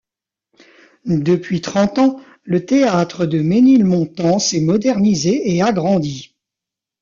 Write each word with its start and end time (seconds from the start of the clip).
Depuis 1.05 1.61
trente 1.61 1.99
ans, 1.99 2.19
le 2.43 2.65
Théâtre 2.65 3.27
de 3.27 3.37
Ménilmontant 3.39 4.39
s’est 4.39 4.59
modernisé 4.61 5.55
et 5.55 5.61
agrandi. 5.61 6.33